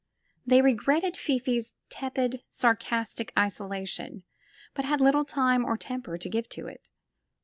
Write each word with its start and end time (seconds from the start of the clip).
They 0.47 0.63
rei 0.63 0.73
gretted 0.73 1.15
Fifi's 1.15 1.75
tepid, 1.89 2.41
sarcastic 2.49 3.31
isolation, 3.37 4.23
but 4.73 4.83
had 4.83 4.99
little 4.99 5.25
time 5.25 5.63
or 5.63 5.77
temper 5.77 6.17
to 6.17 6.27
give 6.27 6.49
to 6.49 6.65
it. 6.65 6.89